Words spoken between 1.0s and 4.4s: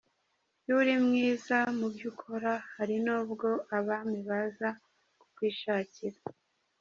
mwiza mu byo ukora, hari n’ubwo abami